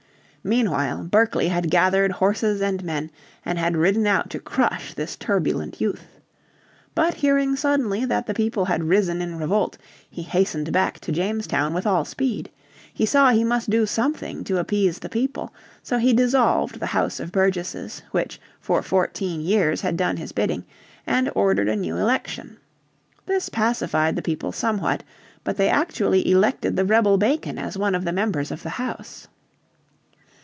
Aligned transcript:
Meanwhile 0.43 1.03
Berkeley 1.03 1.49
had 1.49 1.69
gathered 1.69 2.13
horses 2.13 2.63
and 2.63 2.83
men 2.83 3.11
and 3.45 3.59
had 3.59 3.77
ridden 3.77 4.07
out 4.07 4.31
to 4.31 4.39
crush 4.39 4.91
this 4.95 5.15
turbulent 5.15 5.79
youth. 5.79 6.19
But 6.95 7.13
hearing 7.13 7.55
suddenly 7.55 8.05
that 8.05 8.25
the 8.25 8.33
people 8.33 8.65
had 8.65 8.85
risen 8.85 9.21
in 9.21 9.37
revolt, 9.37 9.77
he 10.09 10.23
hastened 10.23 10.71
back 10.71 10.99
to 11.01 11.11
Jamestown 11.11 11.75
with 11.75 11.85
all 11.85 12.05
speed. 12.05 12.49
He 12.91 13.05
saw 13.05 13.29
he 13.29 13.43
must 13.43 13.69
do 13.69 13.85
something 13.85 14.43
to 14.45 14.57
appease 14.57 14.97
the 14.97 15.09
people. 15.09 15.53
So 15.83 15.99
he 15.99 16.11
dissolved 16.11 16.79
the 16.79 16.87
House 16.87 17.19
of 17.19 17.31
Burgesses 17.31 18.01
which 18.09 18.41
for 18.59 18.81
fourteen 18.81 19.41
years 19.41 19.81
had 19.81 19.95
done 19.95 20.17
his 20.17 20.31
bidding, 20.31 20.65
and 21.05 21.29
ordered 21.35 21.69
a 21.69 21.75
new 21.75 21.97
election. 21.97 22.57
This 23.27 23.47
pacified 23.49 24.15
the 24.15 24.23
people 24.23 24.51
somewhat. 24.51 25.03
But 25.43 25.57
they 25.57 25.69
actually 25.69 26.27
elected 26.27 26.77
the 26.77 26.85
rebel 26.85 27.19
Bacon 27.19 27.59
as 27.59 27.77
one 27.77 27.93
of 27.93 28.05
the 28.05 28.11
members 28.11 28.49
of 28.49 28.63
the 28.63 28.69
House. 28.79 29.27